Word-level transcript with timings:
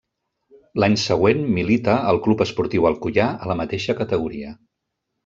L'any 0.83 0.95
següent 1.01 1.43
milita 1.57 1.97
al 2.11 2.19
Club 2.29 2.41
Esportiu 2.45 2.87
Alcoià 2.91 3.29
a 3.47 3.51
la 3.53 3.57
mateixa 3.61 3.97
categoria. 4.01 4.57